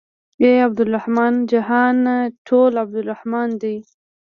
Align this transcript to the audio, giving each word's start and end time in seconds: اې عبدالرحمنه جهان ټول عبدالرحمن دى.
اې 0.41 0.51
عبدالرحمنه 0.67 1.39
جهان 1.51 1.97
ټول 2.47 2.71
عبدالرحمن 2.83 3.49
دى. 3.61 3.77